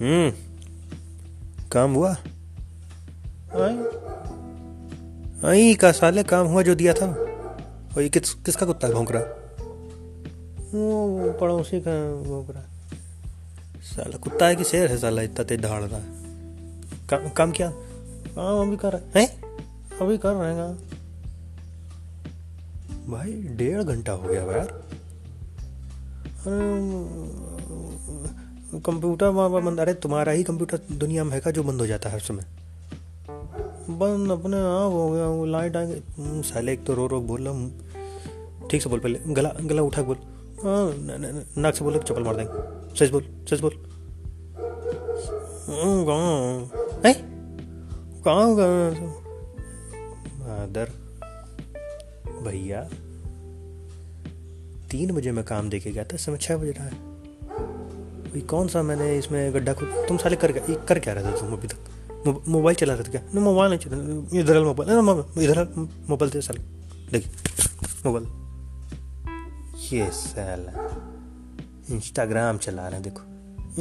हम्म। 0.00 0.32
काम 1.68 1.94
हुआ? 1.94 2.16
आई 5.44 5.74
का 5.74 5.92
साले 5.92 6.22
काम 6.22 6.46
हुआ 6.46 6.62
जो 6.62 6.74
दिया 6.74 6.94
था 6.94 7.06
और 7.96 8.02
ये 8.02 8.08
किस 8.08 8.34
किसका 8.34 8.66
कुत्ता 8.66 8.88
भौंक 8.88 9.12
रहा 9.12 9.22
वो 10.74 11.32
पड़ोसी 11.40 11.80
का 11.80 11.94
भौंक 12.22 12.50
रहा 12.50 12.62
साला 13.82 14.16
कुत्ता 14.16 14.46
है 14.46 14.56
कि 14.56 14.64
शेर 14.64 14.90
है 14.90 14.98
साला? 14.98 15.22
इतना 15.22 15.44
तेज 15.44 15.60
दहाड़ 15.60 15.82
रहा 15.82 16.00
है। 16.00 16.06
काम 17.10 17.28
काम 17.28 17.52
क्या? 17.52 17.70
काम 18.38 18.66
अभी 18.66 18.76
कर 18.76 18.92
रहा 18.92 19.18
है। 19.18 19.26
अभी 20.00 20.18
कर 20.18 20.32
रहे 20.32 20.54
हैं 20.54 20.88
भाई 23.10 23.32
डेढ़ 23.32 23.82
घंटा 23.82 24.12
हो 24.12 24.28
गया 24.28 24.42
यार। 24.42 24.88
कंप्यूटर 28.74 29.26
वहाँ 29.26 29.50
पर 29.50 29.60
बंद 29.60 29.80
अरे 29.80 29.94
तुम्हारा 29.94 30.32
ही 30.32 30.42
कंप्यूटर 30.44 30.80
दुनिया 30.92 31.24
में 31.24 31.32
है 31.32 31.40
का 31.40 31.50
जो 31.50 31.62
बंद 31.62 31.80
हो 31.80 31.86
जाता 31.86 32.08
है 32.08 32.14
हर 32.14 32.20
समय? 32.20 32.44
बंद 34.00 34.30
अपने 34.30 34.56
आप 34.56 34.92
हो 34.92 35.10
गया 35.10 35.26
वो 35.26 35.44
लाइट 35.46 35.76
आ 35.76 35.84
गई 35.84 36.00
हम्म, 36.18 36.42
साले 36.42 36.72
एक 36.72 36.84
तो 36.86 36.94
रो 36.94 37.06
रो 37.06 37.20
बोल 37.20 37.46
ठीक 38.70 38.82
से 38.82 38.90
बोल 38.90 39.00
पहले। 39.00 39.18
गला 39.26 39.52
गला 39.62 39.82
उठा 39.82 40.02
बोल। 40.02 40.16
हाँ 40.62 40.92
नाक 41.62 41.74
से 41.74 41.84
बोल 41.84 41.98
चप्पल 41.98 42.22
मार 42.22 42.36
देंगे। 42.36 42.96
सच 42.98 43.10
बोल 43.12 43.24
सच 43.50 43.60
बोल। 43.60 43.72
हम्म, 45.68 46.04
कहाँ? 46.08 46.70
मादर 50.38 50.92
भैया 52.44 52.82
तीन 54.90 55.12
बजे 55.14 55.32
मैं 55.32 55.44
काम 55.44 55.68
देके 55.70 55.90
गया 55.90 56.04
था 56.04 56.16
समय 56.16 56.36
छः 56.36 56.56
बज 56.56 56.68
रहा 56.68 56.84
है। 56.84 57.07
भाई 58.28 58.40
कौन 58.40 58.68
सा 58.68 58.82
मैंने 58.82 59.16
इसमें 59.18 59.54
गड्ढा 59.54 59.72
खुद 59.72 59.88
तुम 60.08 60.16
साले 60.16 60.36
कर 60.36 60.52
क्या 60.52 60.74
कर 60.88 60.98
क्या 60.98 61.14
रहे 61.14 61.24
थे 61.24 61.40
तुम 61.40 61.52
अभी 61.52 61.68
तक? 61.68 62.44
मोबाइल 62.48 62.76
चला 62.76 62.94
रहे 62.94 63.04
थे 63.04 63.10
क्या? 63.10 63.20
नहीं 63.24 63.44
मोबाइल 63.44 63.70
नहीं 63.70 63.80
चला 63.80 64.40
इधर 64.40 64.62
मोबाइल 64.64 64.90
इधर 65.44 65.64
मोबाइल 66.08 66.32
थे 66.34 66.40
साले। 66.40 66.60
देखिए 67.12 67.32
मोबाइल। 68.06 68.26
ये 69.92 70.10
साला 70.10 70.72
इंस्टाग्राम 71.90 72.58
चला 72.58 72.88
रहे 72.88 73.00
हैं 73.00 73.02
देखो। 73.02 73.22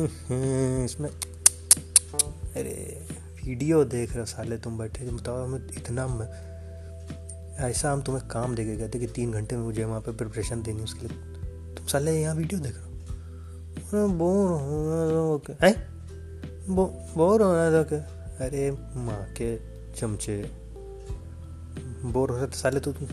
हम्म, 0.00 0.84
इसमें 0.84 1.08
अरे 1.10 2.74
वीडियो 3.44 3.84
देख 3.84 4.10
रहे 4.10 4.20
हो 4.20 4.26
साले 4.26 4.58
तुम 4.58 4.78
बैठे 4.78 5.04
बताओ 5.04 5.44
हमें 5.44 5.66
इतना. 5.76 6.04
ऐसा 7.66 7.92
हम 7.92 8.00
तुम्हें 8.02 8.26
काम 8.28 8.54
दे 8.54 8.64
के 8.64 8.76
गए 8.76 8.88
थे 8.88 8.98
कि 8.98 9.06
तीन 9.06 9.32
घंटे 9.32 9.56
में 9.56 9.64
मुझे 9.64 9.84
वहाँ 9.84 10.00
पे 10.00 10.12
प्रिपरेशन 10.12 10.62
देनी 10.62 10.82
उसके 10.82 11.06
लिए। 11.08 11.74
तुम 11.74 11.86
साले 11.86 12.20
यहाँ 12.20 12.34
वीडियो 12.34 12.60
देख 12.60 12.76
रहे 12.76 12.84
हो। 12.84 12.95
अरे 13.86 14.06
बोर 14.06 14.48
हो 14.50 14.78
रहा 14.90 15.10
था 15.10 15.20
ओके 15.20 15.52
हैं? 15.66 15.74
बो, 16.74 16.84
बोर 17.16 17.42
हो 17.42 17.52
रहा 17.52 17.70
था 17.70 17.82
क्या? 17.82 17.98
अरे 18.46 18.70
माँ 18.96 19.26
के 19.32 19.56
चमचे। 19.92 20.50
बोर 22.04 22.30
हो 22.30 22.36
रहे 22.36 22.46
थे 22.46 22.56
साले 22.56 22.80
तो 22.80 22.92
तुम 22.92 23.08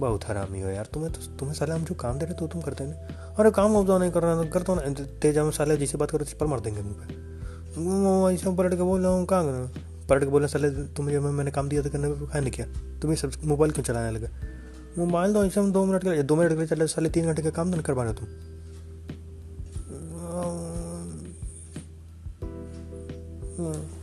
बहुत 0.00 0.24
हरामी 0.24 0.60
हो 0.60 0.68
यार 0.68 0.86
तुम्हें 0.86 1.12
तो 1.12 1.20
तुम्हें 1.36 1.54
साले 1.56 1.72
हम 1.72 1.84
जो 1.84 1.94
काम 1.94 2.18
दे 2.18 2.24
रहे 2.24 2.34
तो 2.34 2.46
तुम 2.46 2.60
करते 2.60 2.84
नहीं 2.84 2.94
अरे 3.38 3.50
काम 3.50 3.74
अब 3.74 3.86
तो 3.86 3.98
नहीं 3.98 4.10
कर 4.10 4.22
रहा 4.22 4.44
तो 4.60 4.74
ना 4.74 5.04
तेजा 5.22 5.44
में 5.44 5.50
साले 5.50 5.76
जैसे 5.76 5.98
बात 5.98 6.10
करो 6.10 6.24
पर 6.40 6.46
मार 6.46 6.60
देंगे 6.60 6.82
मुँह 6.82 6.94
पे। 6.94 7.14
वो 7.82 8.30
ऐसा 8.30 8.50
पलट 8.50 8.70
के 8.70 8.82
बोल 8.82 9.02
रहा 9.02 9.12
हूँ 9.12 9.26
कहाँ 9.26 9.72
पलट 10.08 10.20
के 10.20 10.30
बोला 10.30 10.46
साले 10.46 10.70
तुम्हें 10.70 11.14
जब 11.14 11.22
मैंने 11.22 11.50
काम 11.50 11.68
दिया 11.68 11.82
था 11.82 11.88
करने 11.88 12.08
को 12.08 12.40
नहीं 12.40 12.50
किया? 12.50 12.66
तुम्हें 13.00 13.16
सब 13.16 13.32
मोबाइल 13.44 13.72
क्यों 13.72 13.84
चलाने 13.84 14.10
लगे? 14.10 14.28
मोबाइल 14.98 15.32
तो 15.32 15.44
ऐसे 15.44 15.60
में 15.60 15.72
दो 15.72 15.84
मिनट 15.84 16.02
के 16.02 16.10
लिए 16.10 16.22
दो 16.22 16.36
मिनट 16.36 16.50
के 16.50 16.56
लिए 16.56 16.66
चले 16.66 16.86
साले 16.86 17.10
तीन 17.10 17.24
घंटे 17.24 17.42
का 17.42 17.50
काम 17.50 17.70
तो 17.70 17.76
नहीं 17.76 17.82
कर 17.82 17.94
पा 17.94 18.02
रहे 18.04 18.14
तुम। 18.14 18.26
अम्म, 23.58 24.01